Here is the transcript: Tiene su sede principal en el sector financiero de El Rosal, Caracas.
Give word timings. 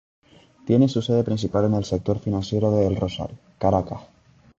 Tiene 0.65 0.89
su 0.89 0.99
sede 1.03 1.23
principal 1.23 1.65
en 1.65 1.75
el 1.75 1.85
sector 1.85 2.17
financiero 2.17 2.71
de 2.71 2.87
El 2.87 2.95
Rosal, 2.95 3.37
Caracas. 3.59 4.01